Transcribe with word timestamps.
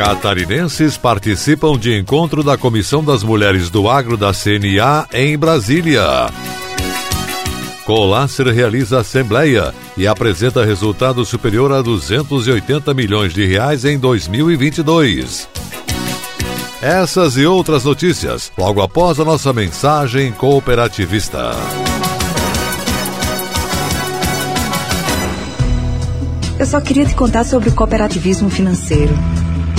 Catarinenses 0.00 0.96
participam 0.96 1.78
de 1.78 1.94
encontro 1.94 2.42
da 2.42 2.56
Comissão 2.56 3.04
das 3.04 3.22
Mulheres 3.22 3.68
do 3.68 3.86
Agro 3.86 4.16
da 4.16 4.32
CNA 4.32 5.06
em 5.12 5.36
Brasília. 5.36 6.02
Colácer 7.84 8.46
realiza 8.46 9.00
assembleia 9.00 9.74
e 9.98 10.06
apresenta 10.06 10.64
resultado 10.64 11.22
superior 11.26 11.70
a 11.70 11.82
280 11.82 12.94
milhões 12.94 13.34
de 13.34 13.44
reais 13.44 13.84
em 13.84 13.98
2022. 13.98 15.46
Essas 16.80 17.36
e 17.36 17.44
outras 17.44 17.84
notícias 17.84 18.50
logo 18.56 18.80
após 18.80 19.20
a 19.20 19.24
nossa 19.24 19.52
mensagem 19.52 20.32
cooperativista. 20.32 21.50
Eu 26.58 26.64
só 26.64 26.80
queria 26.80 27.04
te 27.04 27.14
contar 27.14 27.44
sobre 27.44 27.68
o 27.68 27.72
cooperativismo 27.74 28.48
financeiro 28.48 29.12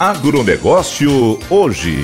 Agronegócio 0.00 1.38
hoje. 1.50 2.02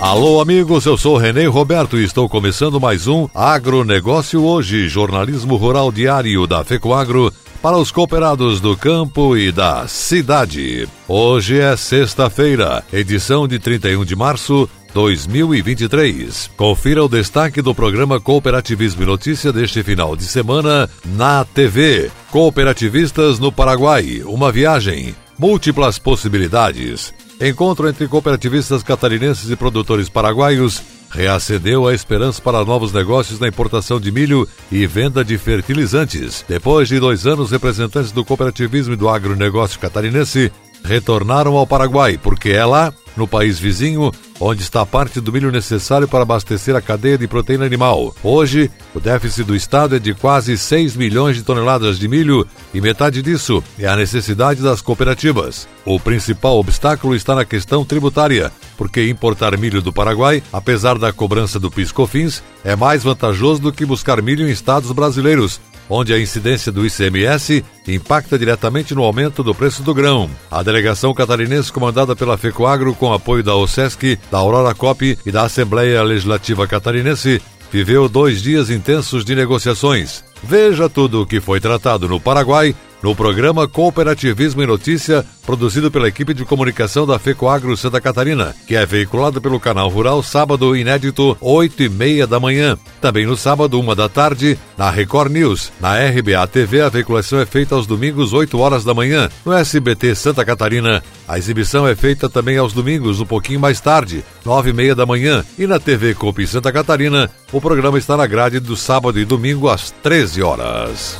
Alô, 0.00 0.40
amigos, 0.40 0.84
eu 0.84 0.98
sou 0.98 1.16
Renê 1.16 1.46
Roberto 1.46 1.96
e 1.96 2.02
estou 2.02 2.28
começando 2.28 2.80
mais 2.80 3.06
um 3.06 3.28
Agronegócio 3.32 4.42
hoje, 4.42 4.88
jornalismo 4.88 5.54
rural 5.54 5.92
diário 5.92 6.48
da 6.48 6.64
FECOAGro 6.64 7.32
para 7.62 7.78
os 7.78 7.92
cooperados 7.92 8.60
do 8.60 8.76
campo 8.76 9.36
e 9.36 9.52
da 9.52 9.86
cidade. 9.86 10.88
Hoje 11.06 11.60
é 11.60 11.76
sexta-feira, 11.76 12.82
edição 12.92 13.46
de 13.46 13.60
31 13.60 14.04
de 14.04 14.16
março 14.16 14.68
2023. 14.92 16.50
Confira 16.56 17.04
o 17.04 17.08
destaque 17.08 17.62
do 17.62 17.72
programa 17.72 18.20
Cooperativismo 18.20 19.04
e 19.04 19.06
Notícia 19.06 19.52
deste 19.52 19.84
final 19.84 20.16
de 20.16 20.24
semana 20.24 20.90
na 21.04 21.44
TV. 21.44 22.10
Cooperativistas 22.32 23.38
no 23.38 23.52
Paraguai, 23.52 24.22
uma 24.24 24.50
viagem 24.50 25.14
múltiplas 25.40 25.98
possibilidades. 25.98 27.14
Encontro 27.40 27.88
entre 27.88 28.06
cooperativistas 28.06 28.82
catarinenses 28.82 29.50
e 29.50 29.56
produtores 29.56 30.06
paraguaios 30.06 30.82
reacendeu 31.10 31.88
a 31.88 31.94
esperança 31.94 32.42
para 32.42 32.62
novos 32.62 32.92
negócios 32.92 33.40
na 33.40 33.48
importação 33.48 33.98
de 33.98 34.12
milho 34.12 34.46
e 34.70 34.86
venda 34.86 35.24
de 35.24 35.38
fertilizantes. 35.38 36.44
Depois 36.46 36.88
de 36.88 37.00
dois 37.00 37.26
anos, 37.26 37.50
representantes 37.50 38.12
do 38.12 38.22
cooperativismo 38.22 38.92
e 38.92 38.96
do 38.96 39.08
agronegócio 39.08 39.80
catarinense 39.80 40.52
retornaram 40.84 41.56
ao 41.56 41.66
Paraguai, 41.66 42.18
porque 42.22 42.50
é 42.50 42.64
lá 42.64 42.92
no 43.16 43.26
país 43.26 43.58
vizinho, 43.58 44.12
onde 44.38 44.62
está 44.62 44.86
parte 44.86 45.20
do 45.20 45.32
milho 45.32 45.50
necessário 45.50 46.08
para 46.08 46.22
abastecer 46.22 46.74
a 46.74 46.80
cadeia 46.80 47.18
de 47.18 47.28
proteína 47.28 47.66
animal. 47.66 48.14
Hoje, 48.22 48.70
o 48.94 49.00
déficit 49.00 49.44
do 49.44 49.54
Estado 49.54 49.96
é 49.96 49.98
de 49.98 50.14
quase 50.14 50.56
6 50.56 50.96
milhões 50.96 51.36
de 51.36 51.42
toneladas 51.42 51.98
de 51.98 52.08
milho 52.08 52.46
e 52.72 52.80
metade 52.80 53.20
disso 53.20 53.62
é 53.78 53.86
a 53.86 53.96
necessidade 53.96 54.62
das 54.62 54.80
cooperativas. 54.80 55.68
O 55.84 55.98
principal 55.98 56.58
obstáculo 56.58 57.14
está 57.14 57.34
na 57.34 57.44
questão 57.44 57.84
tributária, 57.84 58.50
porque 58.76 59.08
importar 59.08 59.56
milho 59.58 59.82
do 59.82 59.92
Paraguai, 59.92 60.42
apesar 60.52 60.96
da 60.98 61.12
cobrança 61.12 61.58
do 61.58 61.70
PIS/COFINS, 61.70 62.42
é 62.64 62.76
mais 62.76 63.02
vantajoso 63.02 63.60
do 63.60 63.72
que 63.72 63.84
buscar 63.84 64.22
milho 64.22 64.48
em 64.48 64.50
estados 64.50 64.92
brasileiros, 64.92 65.60
onde 65.90 66.14
a 66.14 66.20
incidência 66.20 66.70
do 66.70 66.86
ICMS 66.86 67.64
impacta 67.86 68.38
diretamente 68.38 68.94
no 68.94 69.02
aumento 69.02 69.42
do 69.42 69.54
preço 69.54 69.82
do 69.82 69.92
grão. 69.92 70.30
A 70.48 70.62
delegação 70.62 71.12
catarinense, 71.12 71.72
comandada 71.72 72.14
pela 72.14 72.38
FECOAGRO, 72.38 72.94
com 72.94 73.12
apoio 73.12 73.42
da 73.42 73.56
OSESC, 73.56 74.18
da 74.30 74.38
Aurora 74.38 74.72
COP 74.74 75.18
e 75.26 75.32
da 75.32 75.42
Assembleia 75.42 76.02
Legislativa 76.04 76.66
Catarinense, 76.66 77.42
viveu 77.72 78.08
dois 78.08 78.40
dias 78.40 78.70
intensos 78.70 79.24
de 79.24 79.34
negociações. 79.34 80.24
Veja 80.42 80.88
tudo 80.88 81.22
o 81.22 81.26
que 81.26 81.40
foi 81.40 81.60
tratado 81.60 82.08
no 82.08 82.20
Paraguai 82.20 82.74
no 83.02 83.14
programa 83.14 83.66
Cooperativismo 83.66 84.62
e 84.62 84.66
Notícia, 84.66 85.24
produzido 85.44 85.90
pela 85.90 86.08
equipe 86.08 86.34
de 86.34 86.44
comunicação 86.44 87.06
da 87.06 87.18
FECOAGRO 87.18 87.76
Santa 87.76 88.00
Catarina, 88.00 88.54
que 88.66 88.76
é 88.76 88.84
veiculado 88.84 89.40
pelo 89.40 89.58
canal 89.58 89.88
Rural 89.88 90.22
sábado 90.22 90.76
inédito, 90.76 91.36
8 91.40 91.82
e 91.82 91.88
meia 91.88 92.26
da 92.26 92.38
manhã. 92.38 92.78
Também 93.00 93.26
no 93.26 93.36
sábado, 93.36 93.80
uma 93.80 93.96
da 93.96 94.08
tarde, 94.08 94.58
na 94.76 94.90
Record 94.90 95.32
News. 95.32 95.72
Na 95.80 95.94
RBA 95.98 96.46
TV, 96.46 96.82
a 96.82 96.88
veiculação 96.88 97.40
é 97.40 97.46
feita 97.46 97.74
aos 97.74 97.86
domingos, 97.86 98.32
8 98.32 98.58
horas 98.58 98.84
da 98.84 98.94
manhã. 98.94 99.28
No 99.44 99.52
SBT 99.52 100.14
Santa 100.14 100.44
Catarina, 100.44 101.02
a 101.26 101.38
exibição 101.38 101.86
é 101.86 101.94
feita 101.94 102.28
também 102.28 102.58
aos 102.58 102.72
domingos, 102.72 103.20
um 103.20 103.26
pouquinho 103.26 103.60
mais 103.60 103.80
tarde, 103.80 104.24
9 104.44 104.70
e 104.70 104.72
meia 104.72 104.94
da 104.94 105.06
manhã. 105.06 105.44
E 105.58 105.66
na 105.66 105.78
TV 105.78 106.14
Copi 106.14 106.46
Santa 106.46 106.72
Catarina, 106.72 107.30
o 107.52 107.60
programa 107.60 107.98
está 107.98 108.16
na 108.16 108.26
grade 108.26 108.60
do 108.60 108.76
sábado 108.76 109.18
e 109.18 109.24
domingo 109.24 109.68
às 109.68 109.90
13 109.90 110.42
horas. 110.42 111.16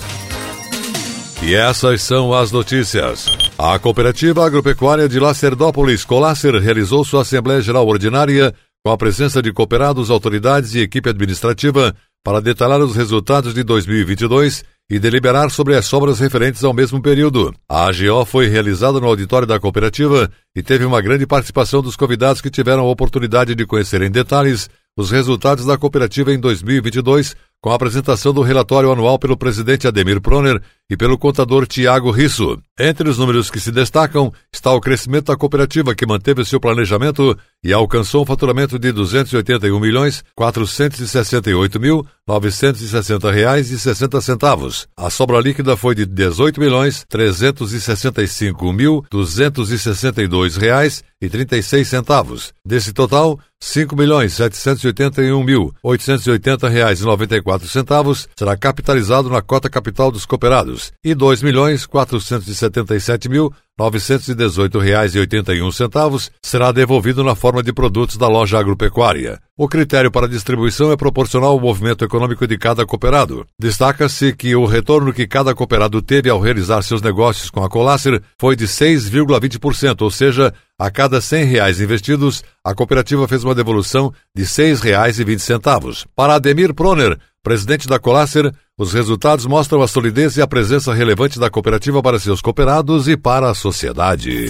E 1.42 1.54
essas 1.54 2.02
são 2.02 2.34
as 2.34 2.52
notícias. 2.52 3.26
A 3.58 3.78
Cooperativa 3.78 4.44
Agropecuária 4.44 5.08
de 5.08 5.18
Lacerdópolis, 5.18 6.04
Colácer, 6.04 6.54
realizou 6.56 7.02
sua 7.02 7.22
Assembleia 7.22 7.62
Geral 7.62 7.86
Ordinária 7.86 8.54
com 8.84 8.92
a 8.92 8.96
presença 8.96 9.40
de 9.40 9.50
cooperados, 9.50 10.10
autoridades 10.10 10.74
e 10.74 10.80
equipe 10.80 11.08
administrativa 11.08 11.94
para 12.22 12.40
detalhar 12.40 12.80
os 12.80 12.94
resultados 12.94 13.54
de 13.54 13.62
2022 13.62 14.62
e 14.90 14.98
deliberar 14.98 15.50
sobre 15.50 15.76
as 15.76 15.86
sobras 15.86 16.18
referentes 16.18 16.62
ao 16.62 16.74
mesmo 16.74 17.00
período. 17.00 17.54
A 17.68 17.86
AGO 17.86 18.24
foi 18.26 18.48
realizada 18.48 19.00
no 19.00 19.06
auditório 19.06 19.46
da 19.46 19.58
cooperativa 19.58 20.30
e 20.54 20.62
teve 20.62 20.84
uma 20.84 21.00
grande 21.00 21.26
participação 21.26 21.80
dos 21.80 21.96
convidados 21.96 22.42
que 22.42 22.50
tiveram 22.50 22.82
a 22.82 22.90
oportunidade 22.90 23.54
de 23.54 23.64
conhecer 23.64 24.02
em 24.02 24.10
detalhes 24.10 24.69
os 24.96 25.10
resultados 25.10 25.64
da 25.64 25.78
cooperativa 25.78 26.32
em 26.32 26.38
2022 26.38 27.34
com 27.60 27.70
a 27.70 27.74
apresentação 27.74 28.32
do 28.32 28.42
relatório 28.42 28.90
anual 28.90 29.18
pelo 29.18 29.36
presidente 29.36 29.86
Ademir 29.86 30.20
Proner 30.20 30.60
e 30.88 30.96
pelo 30.96 31.18
contador 31.18 31.66
Tiago 31.66 32.10
Risso. 32.10 32.58
Entre 32.78 33.08
os 33.08 33.18
números 33.18 33.50
que 33.50 33.60
se 33.60 33.70
destacam 33.70 34.32
está 34.52 34.72
o 34.72 34.80
crescimento 34.80 35.26
da 35.26 35.36
cooperativa, 35.36 35.94
que 35.94 36.06
manteve 36.06 36.44
seu 36.44 36.58
planejamento 36.58 37.38
e 37.62 37.72
alcançou 37.72 38.22
um 38.22 38.26
faturamento 38.26 38.78
de 38.78 38.88
R$ 38.88 38.94
281 38.94 39.78
milhões 39.78 40.24
468 40.34 41.78
mil 41.78 42.04
960 42.26 43.30
reais 43.30 43.70
e 43.70 43.78
60 43.78 44.20
centavos. 44.20 44.88
A 44.96 45.10
sobra 45.10 45.40
líquida 45.40 45.76
foi 45.76 45.94
de 45.94 46.02
R$ 46.02 46.08
18 46.08 46.58
milhões 46.58 47.04
365 47.08 48.72
mil 48.72 49.04
262 49.10 50.56
reais 50.56 51.04
e 51.20 51.28
36 51.28 51.86
centavos. 51.86 52.52
Desse 52.64 52.92
total, 52.92 53.36
R$ 53.36 53.42
5 53.60 53.94
milhões 53.94 54.32
781 54.32 55.44
mil 55.44 55.74
880 55.82 56.68
reais 56.68 57.00
94 57.02 57.50
centavos 57.58 58.29
será 58.37 58.56
capitalizado 58.56 59.29
na 59.29 59.43
cota 59.43 59.69
capital 59.69 60.11
dos 60.11 60.25
cooperados. 60.25 60.93
E 61.05 61.11
R$ 61.11 61.14
2 61.14 61.43
milhões 61.43 61.87
477 61.87 63.29
mil 63.29 63.52
R$ 63.78 63.87
918,81 63.87 66.31
será 66.43 66.72
devolvido 66.72 67.22
na 67.25 67.34
forma 67.34 67.62
de 67.62 67.72
produtos 67.72 68.17
da 68.17 68.28
loja 68.28 68.58
agropecuária. 68.58 69.40
O 69.56 69.67
critério 69.69 70.11
para 70.11 70.28
distribuição 70.28 70.93
é 70.93 70.96
proporcional 70.96 71.50
ao 71.50 71.61
movimento 71.61 72.05
econômico 72.05 72.46
de 72.46 72.58
cada 72.58 72.87
cooperado. 72.87 73.46
Destaca-se 73.58 74.34
que 74.34 74.56
o 74.56 74.64
retorno 74.64 75.12
que 75.12 75.26
cada 75.26 75.55
cooperado 75.55 76.00
teve 76.02 76.31
ao 76.31 76.40
realizar 76.40 76.82
seus 76.82 77.02
negócios 77.02 77.50
com 77.50 77.62
a 77.62 77.69
Colácer 77.69 78.22
foi 78.38 78.56
de 78.56 78.67
6,20%, 78.67 80.00
ou 80.02 80.11
seja, 80.11 80.55
a 80.78 80.90
cada 80.90 81.20
100 81.20 81.44
reais 81.44 81.78
investidos, 81.81 82.43
a 82.64 82.75
cooperativa 82.75 83.28
fez 83.28 83.44
uma 83.44 83.55
devolução 83.55 84.11
de 84.34 84.44
R$ 84.44 84.49
6,20. 84.49 86.06
Para 86.17 86.37
Ademir 86.37 86.72
Proner, 86.72 87.19
presidente 87.43 87.87
da 87.87 87.99
Colácer, 87.99 88.50
os 88.81 88.94
resultados 88.94 89.44
mostram 89.44 89.82
a 89.82 89.87
solidez 89.87 90.38
e 90.38 90.41
a 90.41 90.47
presença 90.47 90.94
relevante 90.94 91.38
da 91.38 91.50
cooperativa 91.50 92.03
para 92.03 92.19
seus 92.19 92.41
cooperados 92.41 93.09
e 93.09 93.15
para 93.15 93.50
a 93.50 93.55
sociedade. 93.55 94.49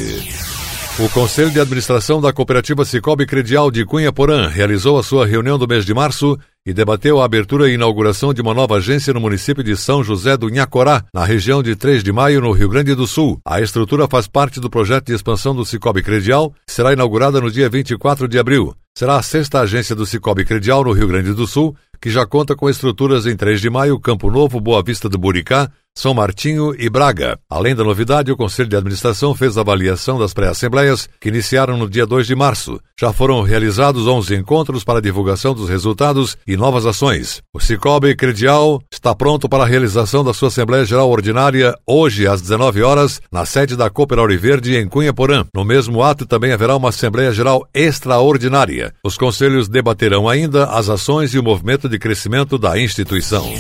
O 1.01 1.09
Conselho 1.09 1.51
de 1.51 1.59
Administração 1.59 2.21
da 2.21 2.33
Cooperativa 2.33 2.85
Cicobi 2.85 3.27
Credial 3.27 3.73
de 3.73 3.85
Cunha 3.85 4.13
Porã 4.13 4.47
realizou 4.47 5.01
a 5.01 5.03
sua 5.03 5.27
reunião 5.27 5.59
do 5.59 5.67
mês 5.67 5.85
de 5.85 5.93
março 5.93 6.39
e 6.65 6.73
debateu 6.73 7.21
a 7.21 7.25
abertura 7.25 7.69
e 7.69 7.75
inauguração 7.75 8.33
de 8.33 8.41
uma 8.41 8.55
nova 8.55 8.77
agência 8.77 9.13
no 9.13 9.21
município 9.21 9.65
de 9.65 9.77
São 9.77 10.05
José 10.05 10.37
do 10.37 10.49
Inhacorá, 10.49 11.03
na 11.13 11.25
região 11.25 11.61
de 11.61 11.75
3 11.75 12.05
de 12.05 12.13
maio, 12.13 12.41
no 12.41 12.53
Rio 12.53 12.69
Grande 12.69 12.95
do 12.95 13.09
Sul. 13.09 13.41
A 13.45 13.61
estrutura 13.61 14.07
faz 14.07 14.29
parte 14.29 14.61
do 14.61 14.71
projeto 14.71 15.07
de 15.07 15.15
expansão 15.15 15.57
do 15.57 15.65
Cicobi 15.65 16.05
Credial, 16.05 16.55
será 16.69 16.93
inaugurada 16.93 17.41
no 17.41 17.51
dia 17.51 17.69
24 17.69 18.29
de 18.29 18.39
abril. 18.39 18.77
Será 18.95 19.17
a 19.17 19.23
sexta 19.23 19.61
agência 19.61 19.95
do 19.95 20.05
Cicobi 20.05 20.45
Credial 20.45 20.85
no 20.85 20.93
Rio 20.93 21.09
Grande 21.09 21.33
do 21.33 21.47
Sul, 21.47 21.77
que 22.01 22.11
já 22.11 22.27
conta 22.27 22.57
com 22.57 22.69
estruturas 22.69 23.27
em 23.27 23.37
3 23.37 23.61
de 23.61 23.71
maio, 23.71 24.01
Campo 24.01 24.31
Novo, 24.31 24.61
Boa 24.61 24.83
Vista 24.83 25.09
do 25.09 25.19
Buricá, 25.19 25.71
são 25.95 26.15
Martinho 26.15 26.75
e 26.79 26.89
Braga. 26.89 27.39
Além 27.49 27.75
da 27.75 27.85
novidade, 27.85 28.31
o 28.31 28.37
Conselho 28.37 28.69
de 28.69 28.77
Administração 28.77 29.35
fez 29.35 29.57
a 29.57 29.61
avaliação 29.61 30.19
das 30.19 30.33
pré-assembleias, 30.33 31.09
que 31.21 31.29
iniciaram 31.29 31.77
no 31.77 31.89
dia 31.89 32.07
2 32.07 32.27
de 32.27 32.35
março. 32.35 32.81
Já 32.99 33.13
foram 33.13 33.43
realizados 33.43 34.07
11 34.07 34.35
encontros 34.37 34.85
para 34.85 35.03
divulgação 35.03 35.55
dos 35.55 35.69
resultados 35.69 36.37
e 36.47 36.57
novas 36.57 36.87
ações. 36.87 37.43
O 37.53 37.61
Cicobi 37.61 38.15
Credial 38.15 38.81
está 38.91 39.15
pronto 39.15 39.49
para 39.49 39.65
a 39.65 39.67
realização 39.67 40.25
da 40.25 40.33
sua 40.33 40.49
Assembleia 40.49 40.85
Geral 40.85 41.11
Ordinária 41.11 41.75
hoje 41.87 42.27
às 42.27 42.41
19 42.41 42.83
horas, 42.83 43.21
na 43.31 43.45
sede 43.45 43.77
da 43.77 43.91
Cooper 43.91 44.21
Verde 44.39 44.77
em 44.77 44.89
Cunha 44.89 45.13
Porã. 45.13 45.45
No 45.55 45.65
mesmo 45.65 46.03
ato 46.03 46.27
também 46.27 46.53
haverá 46.53 46.77
uma 46.77 46.91
Assembleia 46.91 47.33
Geral 47.33 47.67
extraordinária. 47.75 48.95
Os 49.05 49.17
conselhos 49.17 49.69
debaterão 49.69 50.29
ainda 50.29 50.67
as 50.67 50.89
ações 50.89 51.35
e 51.35 51.39
o 51.39 51.43
movimento 51.43 51.89
de 51.89 51.99
crescimento 51.99 52.59
da 52.59 52.79
instituição. 52.79 53.51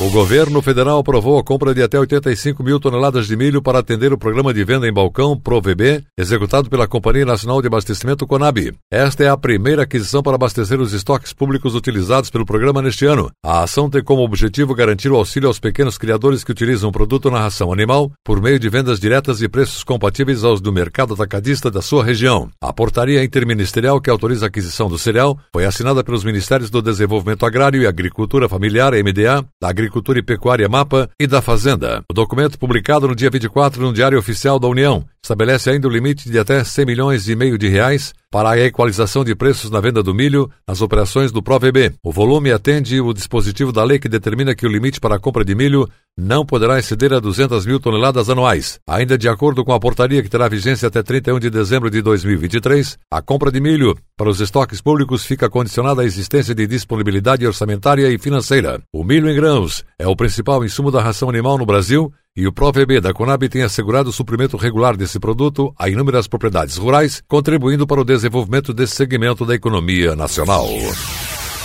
O 0.00 0.08
governo 0.08 0.62
federal 0.62 0.98
aprovou 0.98 1.38
a 1.38 1.44
compra 1.44 1.74
de 1.74 1.82
até 1.82 2.00
85 2.00 2.64
mil 2.64 2.80
toneladas 2.80 3.26
de 3.26 3.36
milho 3.36 3.60
para 3.60 3.80
atender 3.80 4.14
o 4.14 4.16
programa 4.16 4.54
de 4.54 4.64
venda 4.64 4.88
em 4.88 4.92
balcão 4.92 5.38
ProVB, 5.38 6.02
executado 6.16 6.70
pela 6.70 6.88
Companhia 6.88 7.26
Nacional 7.26 7.60
de 7.60 7.66
Abastecimento 7.66 8.26
Conab. 8.26 8.72
Esta 8.90 9.24
é 9.24 9.28
a 9.28 9.36
primeira 9.36 9.82
aquisição 9.82 10.22
para 10.22 10.36
abastecer 10.36 10.80
os 10.80 10.94
estoques 10.94 11.34
públicos 11.34 11.74
utilizados 11.74 12.30
pelo 12.30 12.46
programa 12.46 12.80
neste 12.80 13.04
ano. 13.04 13.30
A 13.44 13.62
ação 13.62 13.90
tem 13.90 14.02
como 14.02 14.22
objetivo 14.22 14.74
garantir 14.74 15.12
o 15.12 15.16
auxílio 15.16 15.48
aos 15.48 15.60
pequenos 15.60 15.98
criadores 15.98 16.42
que 16.42 16.52
utilizam 16.52 16.88
o 16.88 16.92
produto 16.92 17.30
na 17.30 17.38
ração 17.38 17.70
animal 17.70 18.10
por 18.24 18.40
meio 18.40 18.58
de 18.58 18.70
vendas 18.70 18.98
diretas 18.98 19.42
e 19.42 19.50
preços 19.50 19.84
compatíveis 19.84 20.44
aos 20.44 20.62
do 20.62 20.72
mercado 20.72 21.12
atacadista 21.12 21.70
da 21.70 21.82
sua 21.82 22.02
região. 22.02 22.48
A 22.58 22.72
portaria 22.72 23.22
interministerial 23.22 24.00
que 24.00 24.08
autoriza 24.08 24.46
a 24.46 24.48
aquisição 24.48 24.88
do 24.88 24.96
cereal 24.96 25.38
foi 25.52 25.66
assinada 25.66 26.02
pelos 26.02 26.24
Ministérios 26.24 26.70
do 26.70 26.80
Desenvolvimento 26.80 27.44
Agrário 27.44 27.82
e 27.82 27.86
Agricultura 27.86 28.48
Familiar, 28.48 28.94
MDA, 28.94 29.44
da 29.60 29.68
Agricultura 29.68 29.89
Agricultura 29.90 30.20
e 30.20 30.22
Pecuária 30.22 30.68
Mapa 30.68 31.10
e 31.18 31.26
da 31.26 31.42
Fazenda. 31.42 32.04
O 32.08 32.14
documento 32.14 32.56
publicado 32.56 33.08
no 33.08 33.14
dia 33.14 33.28
24 33.28 33.82
no 33.82 33.92
Diário 33.92 34.18
Oficial 34.18 34.58
da 34.58 34.68
União 34.68 35.04
estabelece 35.30 35.70
ainda 35.70 35.86
o 35.86 35.90
limite 35.90 36.28
de 36.28 36.40
até 36.40 36.64
100 36.64 36.84
milhões 36.84 37.28
e 37.28 37.36
meio 37.36 37.56
de 37.56 37.68
reais 37.68 38.12
para 38.32 38.50
a 38.50 38.58
equalização 38.58 39.24
de 39.24 39.32
preços 39.32 39.70
na 39.70 39.80
venda 39.80 40.02
do 40.02 40.12
milho 40.12 40.50
nas 40.66 40.82
operações 40.82 41.30
do 41.30 41.40
ProVB. 41.40 41.94
O 42.02 42.10
volume 42.10 42.50
atende 42.50 43.00
o 43.00 43.12
dispositivo 43.12 43.70
da 43.70 43.84
lei 43.84 44.00
que 44.00 44.08
determina 44.08 44.56
que 44.56 44.66
o 44.66 44.68
limite 44.68 44.98
para 44.98 45.14
a 45.14 45.20
compra 45.20 45.44
de 45.44 45.54
milho 45.54 45.88
não 46.18 46.44
poderá 46.44 46.80
exceder 46.80 47.12
a 47.12 47.20
200 47.20 47.64
mil 47.64 47.78
toneladas 47.78 48.28
anuais. 48.28 48.80
Ainda 48.88 49.16
de 49.16 49.28
acordo 49.28 49.64
com 49.64 49.72
a 49.72 49.78
portaria 49.78 50.20
que 50.20 50.28
terá 50.28 50.48
vigência 50.48 50.88
até 50.88 51.00
31 51.00 51.38
de 51.38 51.48
dezembro 51.48 51.88
de 51.88 52.02
2023, 52.02 52.98
a 53.08 53.22
compra 53.22 53.52
de 53.52 53.60
milho 53.60 53.96
para 54.16 54.28
os 54.28 54.40
estoques 54.40 54.80
públicos 54.80 55.24
fica 55.24 55.48
condicionada 55.48 56.02
à 56.02 56.04
existência 56.04 56.54
de 56.54 56.66
disponibilidade 56.66 57.46
orçamentária 57.46 58.10
e 58.10 58.18
financeira. 58.18 58.82
O 58.92 59.04
milho 59.04 59.30
em 59.30 59.34
grãos 59.34 59.84
é 59.96 60.08
o 60.08 60.16
principal 60.16 60.64
insumo 60.64 60.90
da 60.90 61.00
ração 61.00 61.28
animal 61.28 61.56
no 61.56 61.64
Brasil 61.64 62.12
e 62.36 62.46
o 62.46 62.52
ProVB 62.52 63.00
da 63.00 63.12
Conab 63.12 63.48
tem 63.48 63.62
assegurado 63.62 64.10
o 64.10 64.12
suprimento 64.12 64.56
regular 64.56 64.96
desse 64.96 65.18
produto 65.18 65.74
a 65.78 65.88
inúmeras 65.88 66.28
propriedades 66.28 66.76
rurais, 66.76 67.22
contribuindo 67.26 67.86
para 67.86 68.00
o 68.00 68.04
desenvolvimento 68.04 68.72
desse 68.72 68.94
segmento 68.94 69.44
da 69.44 69.54
economia 69.54 70.14
nacional. 70.14 70.66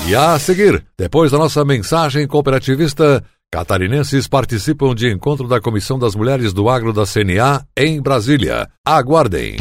E 0.07 0.15
a 0.15 0.37
seguir, 0.37 0.83
depois 0.97 1.31
da 1.31 1.37
nossa 1.37 1.63
mensagem 1.63 2.27
cooperativista, 2.27 3.23
catarinenses 3.51 4.27
participam 4.27 4.93
de 4.93 5.11
encontro 5.11 5.47
da 5.47 5.61
Comissão 5.61 5.97
das 5.97 6.15
Mulheres 6.15 6.51
do 6.51 6.67
Agro 6.67 6.91
da 6.91 7.05
CNA 7.05 7.65
em 7.77 8.01
Brasília. 8.01 8.67
Aguardem. 8.85 9.57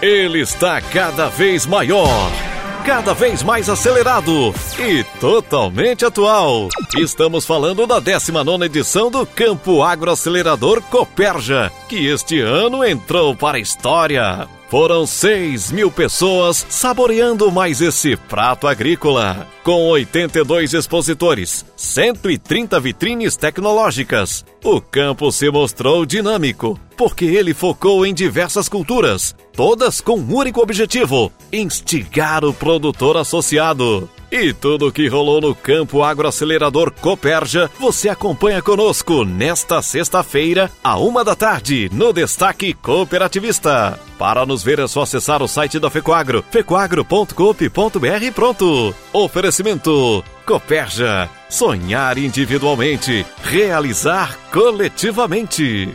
Ele 0.00 0.40
está 0.40 0.80
cada 0.80 1.28
vez 1.28 1.66
maior 1.66 2.49
cada 2.90 3.14
vez 3.14 3.44
mais 3.44 3.68
acelerado 3.68 4.52
e 4.76 5.04
totalmente 5.20 6.04
atual. 6.04 6.68
Estamos 6.98 7.46
falando 7.46 7.86
da 7.86 8.00
19 8.00 8.64
edição 8.64 9.08
do 9.08 9.24
Campo 9.24 9.84
Agroacelerador 9.84 10.82
Coperja, 10.82 11.70
que 11.88 12.08
este 12.08 12.40
ano 12.40 12.84
entrou 12.84 13.36
para 13.36 13.58
a 13.58 13.60
história. 13.60 14.48
Foram 14.70 15.04
6 15.04 15.72
mil 15.72 15.90
pessoas 15.90 16.64
saboreando 16.68 17.50
mais 17.50 17.80
esse 17.80 18.16
prato 18.16 18.68
agrícola. 18.68 19.44
Com 19.64 19.88
82 19.88 20.74
expositores, 20.74 21.66
130 21.76 22.78
vitrines 22.78 23.36
tecnológicas, 23.36 24.44
o 24.62 24.80
campo 24.80 25.32
se 25.32 25.50
mostrou 25.50 26.06
dinâmico, 26.06 26.78
porque 26.96 27.24
ele 27.24 27.52
focou 27.52 28.06
em 28.06 28.14
diversas 28.14 28.68
culturas, 28.68 29.34
todas 29.52 30.00
com 30.00 30.16
um 30.20 30.36
único 30.36 30.62
objetivo: 30.62 31.32
instigar 31.52 32.44
o 32.44 32.54
produtor 32.54 33.16
associado. 33.16 34.08
E 34.30 34.52
tudo 34.52 34.86
o 34.86 34.92
que 34.92 35.08
rolou 35.08 35.40
no 35.40 35.54
campo 35.56 36.04
agroacelerador 36.04 36.92
Coperja, 36.92 37.68
você 37.80 38.08
acompanha 38.08 38.62
conosco 38.62 39.24
nesta 39.24 39.82
sexta-feira, 39.82 40.70
a 40.84 40.96
uma 40.98 41.24
da 41.24 41.34
tarde, 41.34 41.90
no 41.92 42.12
Destaque 42.12 42.72
Cooperativista. 42.72 43.98
Para 44.16 44.46
nos 44.46 44.62
ver 44.62 44.78
é 44.78 44.86
só 44.86 45.02
acessar 45.02 45.42
o 45.42 45.48
site 45.48 45.80
da 45.80 45.90
Fecoagro, 45.90 46.44
fecoagro.coop.br 46.48 48.32
pronto. 48.32 48.94
Oferecimento 49.12 50.22
Coperja. 50.46 51.28
Sonhar 51.48 52.16
individualmente, 52.16 53.26
realizar 53.42 54.38
coletivamente. 54.52 55.92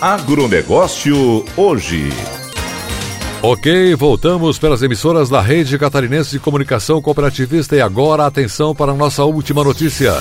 Agronegócio 0.00 1.44
hoje. 1.56 2.37
Ok, 3.40 3.94
voltamos 3.94 4.58
pelas 4.58 4.82
emissoras 4.82 5.28
da 5.28 5.40
Rede 5.40 5.78
Catarinense 5.78 6.32
de 6.32 6.40
Comunicação 6.40 7.00
Cooperativista 7.00 7.76
e 7.76 7.80
agora 7.80 8.26
atenção 8.26 8.74
para 8.74 8.90
a 8.90 8.94
nossa 8.96 9.24
última 9.24 9.62
notícia. 9.62 10.12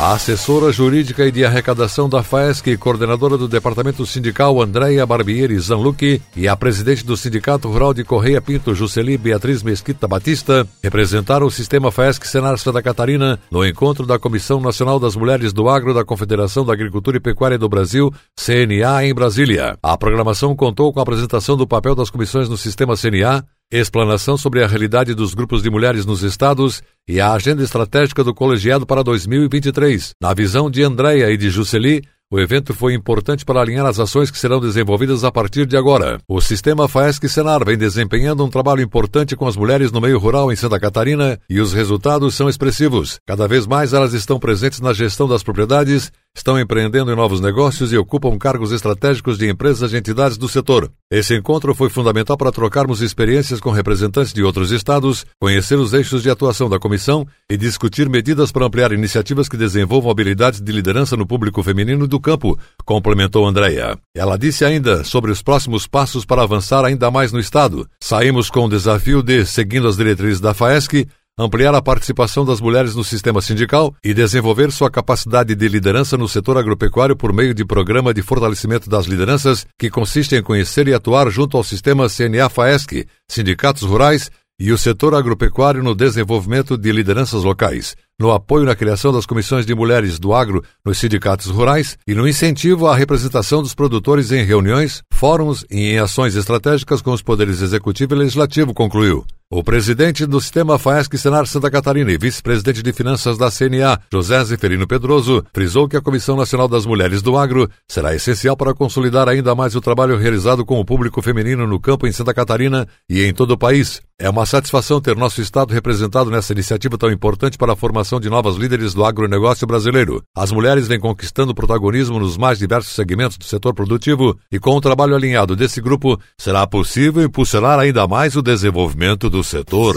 A 0.00 0.14
assessora 0.14 0.72
jurídica 0.72 1.26
e 1.26 1.30
de 1.30 1.44
arrecadação 1.44 2.08
da 2.08 2.22
FAESC, 2.22 2.74
coordenadora 2.78 3.36
do 3.36 3.46
Departamento 3.46 4.06
Sindical 4.06 4.58
Andréia 4.62 5.04
Barbieri 5.04 5.58
Zanlucchi 5.58 6.22
e 6.34 6.48
a 6.48 6.56
presidente 6.56 7.04
do 7.04 7.18
Sindicato 7.18 7.68
Rural 7.68 7.92
de 7.92 8.02
Correia 8.02 8.40
Pinto, 8.40 8.74
Jusceli 8.74 9.18
Beatriz 9.18 9.62
Mesquita 9.62 10.08
Batista, 10.08 10.66
representaram 10.82 11.46
o 11.46 11.50
sistema 11.50 11.92
FAESC 11.92 12.26
Senar 12.26 12.56
Santa 12.56 12.82
Catarina 12.82 13.38
no 13.50 13.62
encontro 13.62 14.06
da 14.06 14.18
Comissão 14.18 14.58
Nacional 14.58 14.98
das 14.98 15.14
Mulheres 15.14 15.52
do 15.52 15.68
Agro 15.68 15.92
da 15.92 16.02
Confederação 16.02 16.64
da 16.64 16.72
Agricultura 16.72 17.18
e 17.18 17.20
Pecuária 17.20 17.58
do 17.58 17.68
Brasil, 17.68 18.10
CNA, 18.34 19.04
em 19.04 19.12
Brasília. 19.12 19.76
A 19.82 19.98
programação 19.98 20.56
contou 20.56 20.94
com 20.94 21.00
a 21.00 21.02
apresentação 21.02 21.58
do 21.58 21.66
papel 21.66 21.94
das 21.94 22.08
comissões 22.08 22.48
no 22.48 22.56
sistema 22.56 22.96
CNA, 22.96 23.44
explanação 23.78 24.36
sobre 24.36 24.64
a 24.64 24.66
realidade 24.66 25.14
dos 25.14 25.32
grupos 25.32 25.62
de 25.62 25.70
mulheres 25.70 26.04
nos 26.04 26.22
estados 26.22 26.82
e 27.06 27.20
a 27.20 27.32
agenda 27.32 27.62
estratégica 27.62 28.24
do 28.24 28.34
colegiado 28.34 28.84
para 28.84 29.04
2023. 29.04 30.14
Na 30.20 30.34
visão 30.34 30.68
de 30.68 30.82
Andréia 30.82 31.30
e 31.30 31.36
de 31.36 31.50
Jusceli, 31.50 32.02
o 32.32 32.38
evento 32.38 32.72
foi 32.72 32.94
importante 32.94 33.44
para 33.44 33.60
alinhar 33.60 33.84
as 33.86 33.98
ações 33.98 34.30
que 34.30 34.38
serão 34.38 34.60
desenvolvidas 34.60 35.24
a 35.24 35.32
partir 35.32 35.66
de 35.66 35.76
agora. 35.76 36.18
O 36.28 36.40
sistema 36.40 36.86
FAESC 36.88 37.28
Senar 37.28 37.64
vem 37.64 37.76
desempenhando 37.76 38.44
um 38.44 38.48
trabalho 38.48 38.82
importante 38.82 39.34
com 39.34 39.48
as 39.48 39.56
mulheres 39.56 39.90
no 39.90 40.00
meio 40.00 40.16
rural 40.16 40.52
em 40.52 40.54
Santa 40.54 40.78
Catarina 40.78 41.38
e 41.50 41.60
os 41.60 41.72
resultados 41.72 42.36
são 42.36 42.48
expressivos. 42.48 43.18
Cada 43.26 43.48
vez 43.48 43.66
mais 43.66 43.92
elas 43.92 44.12
estão 44.12 44.38
presentes 44.38 44.80
na 44.80 44.92
gestão 44.92 45.26
das 45.26 45.42
propriedades 45.42 46.12
estão 46.36 46.58
empreendendo 46.58 47.12
em 47.12 47.16
novos 47.16 47.40
negócios 47.40 47.92
e 47.92 47.96
ocupam 47.96 48.38
cargos 48.38 48.72
estratégicos 48.72 49.36
de 49.36 49.48
empresas 49.48 49.92
e 49.92 49.96
entidades 49.96 50.36
do 50.36 50.48
setor. 50.48 50.90
Esse 51.10 51.36
encontro 51.36 51.74
foi 51.74 51.90
fundamental 51.90 52.36
para 52.36 52.52
trocarmos 52.52 53.02
experiências 53.02 53.60
com 53.60 53.70
representantes 53.70 54.32
de 54.32 54.42
outros 54.42 54.70
estados, 54.70 55.26
conhecer 55.40 55.76
os 55.76 55.92
eixos 55.92 56.22
de 56.22 56.30
atuação 56.30 56.68
da 56.68 56.78
comissão 56.78 57.26
e 57.50 57.56
discutir 57.56 58.08
medidas 58.08 58.52
para 58.52 58.66
ampliar 58.66 58.92
iniciativas 58.92 59.48
que 59.48 59.56
desenvolvam 59.56 60.10
habilidades 60.10 60.60
de 60.60 60.72
liderança 60.72 61.16
no 61.16 61.26
público 61.26 61.62
feminino 61.62 62.06
do 62.06 62.20
campo, 62.20 62.58
complementou 62.84 63.46
Andréia. 63.46 63.98
Ela 64.14 64.38
disse 64.38 64.64
ainda 64.64 65.02
sobre 65.04 65.30
os 65.30 65.42
próximos 65.42 65.86
passos 65.86 66.24
para 66.24 66.42
avançar 66.42 66.84
ainda 66.84 67.10
mais 67.10 67.32
no 67.32 67.40
estado. 67.40 67.88
Saímos 68.02 68.48
com 68.48 68.66
o 68.66 68.70
desafio 68.70 69.22
de, 69.22 69.44
seguindo 69.44 69.88
as 69.88 69.96
diretrizes 69.96 70.40
da 70.40 70.54
FAESC, 70.54 71.06
ampliar 71.40 71.74
a 71.74 71.80
participação 71.80 72.44
das 72.44 72.60
mulheres 72.60 72.94
no 72.94 73.02
sistema 73.02 73.40
sindical 73.40 73.94
e 74.04 74.12
desenvolver 74.12 74.70
sua 74.70 74.90
capacidade 74.90 75.54
de 75.54 75.68
liderança 75.68 76.18
no 76.18 76.28
setor 76.28 76.58
agropecuário 76.58 77.16
por 77.16 77.32
meio 77.32 77.54
de 77.54 77.64
programa 77.64 78.12
de 78.12 78.20
fortalecimento 78.20 78.90
das 78.90 79.06
lideranças, 79.06 79.66
que 79.78 79.88
consiste 79.88 80.36
em 80.36 80.42
conhecer 80.42 80.86
e 80.86 80.92
atuar 80.92 81.30
junto 81.30 81.56
ao 81.56 81.64
sistema 81.64 82.08
CNA-FAESC, 82.08 83.06
sindicatos 83.26 83.82
rurais 83.82 84.30
e 84.60 84.70
o 84.70 84.76
setor 84.76 85.14
agropecuário 85.14 85.82
no 85.82 85.94
desenvolvimento 85.94 86.76
de 86.76 86.92
lideranças 86.92 87.42
locais, 87.42 87.96
no 88.20 88.30
apoio 88.30 88.66
na 88.66 88.76
criação 88.76 89.10
das 89.10 89.24
comissões 89.24 89.64
de 89.64 89.74
mulheres 89.74 90.18
do 90.18 90.34
agro 90.34 90.62
nos 90.84 90.98
sindicatos 90.98 91.46
rurais 91.46 91.96
e 92.06 92.14
no 92.14 92.28
incentivo 92.28 92.86
à 92.86 92.94
representação 92.94 93.62
dos 93.62 93.74
produtores 93.74 94.30
em 94.30 94.44
reuniões, 94.44 95.02
fóruns 95.10 95.64
e 95.70 95.92
em 95.92 95.98
ações 95.98 96.36
estratégicas 96.36 97.00
com 97.00 97.12
os 97.12 97.22
poderes 97.22 97.62
executivo 97.62 98.14
e 98.14 98.18
legislativo, 98.18 98.74
concluiu. 98.74 99.24
O 99.52 99.64
presidente 99.64 100.26
do 100.26 100.40
sistema 100.40 100.78
FAESC 100.78 101.18
Senar 101.18 101.44
Santa 101.44 101.68
Catarina 101.68 102.12
e 102.12 102.16
vice-presidente 102.16 102.84
de 102.84 102.92
finanças 102.92 103.36
da 103.36 103.50
CNA, 103.50 103.98
José 104.12 104.44
Zeferino 104.44 104.86
Pedroso, 104.86 105.44
frisou 105.52 105.88
que 105.88 105.96
a 105.96 106.00
Comissão 106.00 106.36
Nacional 106.36 106.68
das 106.68 106.86
Mulheres 106.86 107.20
do 107.20 107.36
Agro 107.36 107.68
será 107.88 108.14
essencial 108.14 108.56
para 108.56 108.72
consolidar 108.72 109.28
ainda 109.28 109.52
mais 109.52 109.74
o 109.74 109.80
trabalho 109.80 110.16
realizado 110.16 110.64
com 110.64 110.78
o 110.78 110.84
público 110.84 111.20
feminino 111.20 111.66
no 111.66 111.80
campo 111.80 112.06
em 112.06 112.12
Santa 112.12 112.32
Catarina 112.32 112.86
e 113.08 113.24
em 113.24 113.34
todo 113.34 113.50
o 113.50 113.58
país. 113.58 114.00
É 114.22 114.28
uma 114.28 114.44
satisfação 114.44 115.00
ter 115.00 115.16
nosso 115.16 115.40
Estado 115.40 115.72
representado 115.72 116.30
nessa 116.30 116.52
iniciativa 116.52 116.98
tão 116.98 117.10
importante 117.10 117.56
para 117.56 117.72
a 117.72 117.76
formação 117.76 118.20
de 118.20 118.28
novas 118.28 118.54
líderes 118.54 118.92
do 118.92 119.02
agronegócio 119.02 119.66
brasileiro. 119.66 120.22
As 120.36 120.52
mulheres 120.52 120.86
vêm 120.86 121.00
conquistando 121.00 121.54
protagonismo 121.54 122.20
nos 122.20 122.36
mais 122.36 122.58
diversos 122.58 122.92
segmentos 122.92 123.38
do 123.38 123.46
setor 123.46 123.72
produtivo 123.72 124.38
e 124.52 124.60
com 124.60 124.76
o 124.76 124.80
trabalho 124.80 125.16
alinhado 125.16 125.56
desse 125.56 125.80
grupo 125.80 126.20
será 126.38 126.66
possível 126.66 127.24
impulsionar 127.24 127.78
ainda 127.78 128.06
mais 128.06 128.36
o 128.36 128.42
desenvolvimento 128.42 129.30
do 129.30 129.39
do 129.40 129.44
setor. 129.44 129.96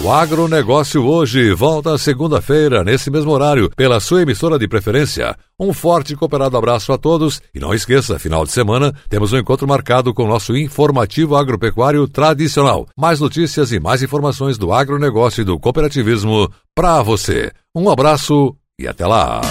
O 0.00 0.10
agronegócio 0.10 1.04
hoje 1.04 1.52
volta 1.52 1.98
segunda-feira, 1.98 2.82
nesse 2.82 3.10
mesmo 3.10 3.30
horário, 3.30 3.70
pela 3.76 4.00
sua 4.00 4.22
emissora 4.22 4.58
de 4.58 4.66
preferência. 4.66 5.36
Um 5.60 5.74
forte 5.74 6.14
e 6.14 6.16
cooperado 6.16 6.56
abraço 6.56 6.94
a 6.94 6.98
todos 6.98 7.42
e 7.54 7.60
não 7.60 7.74
esqueça, 7.74 8.18
final 8.18 8.44
de 8.46 8.50
semana 8.50 8.94
temos 9.10 9.34
um 9.34 9.38
encontro 9.38 9.68
marcado 9.68 10.14
com 10.14 10.24
o 10.24 10.28
nosso 10.28 10.56
informativo 10.56 11.36
agropecuário 11.36 12.08
tradicional. 12.08 12.88
Mais 12.96 13.20
notícias 13.20 13.70
e 13.70 13.78
mais 13.78 14.02
informações 14.02 14.56
do 14.56 14.72
agronegócio 14.72 15.42
e 15.42 15.44
do 15.44 15.60
cooperativismo 15.60 16.50
para 16.74 17.02
você. 17.02 17.52
Um 17.74 17.90
abraço 17.90 18.56
e 18.80 18.88
até 18.88 19.06
lá! 19.06 19.42